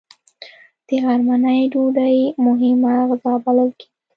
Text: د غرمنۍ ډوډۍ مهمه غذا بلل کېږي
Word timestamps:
د 0.87 0.89
غرمنۍ 1.03 1.61
ډوډۍ 1.71 2.17
مهمه 2.45 2.93
غذا 3.09 3.33
بلل 3.43 3.69
کېږي 3.79 3.91